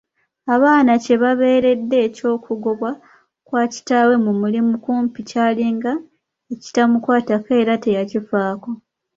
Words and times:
Abaana 0.55 0.91
kye 1.03 1.15
babeeredde, 1.23 1.97
eky'okugobwa 2.07 2.89
kwa 3.47 3.63
kitaawe 3.73 4.15
ku 4.23 4.31
mulimu 4.39 4.73
kumpi 4.83 5.19
kyalinga 5.29 5.91
ekitamukwatako 6.53 7.49
era 7.61 7.73
teyakifaako. 7.83 8.69